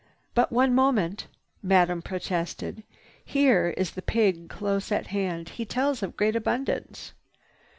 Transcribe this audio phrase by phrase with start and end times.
[0.33, 1.27] "But one moment!"
[1.61, 2.81] Madame protested.
[3.23, 5.49] "Here is the pig close at hand.
[5.49, 7.13] He tells of great abundance."